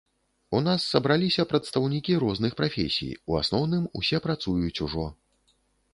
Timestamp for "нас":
0.67-0.85